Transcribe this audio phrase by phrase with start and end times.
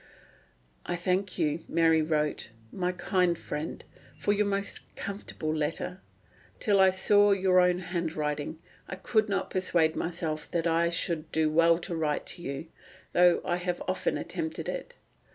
[0.83, 3.83] "I thank you," Mary wrote, "my kind friend,
[4.17, 6.01] for your most comfortable letter;
[6.59, 11.51] till I saw your own handwriting I could not persuade myself that I should do
[11.51, 12.65] well to write to you,
[13.13, 14.97] though I have often attempted it....